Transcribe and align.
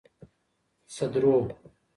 سدرو 0.87 1.55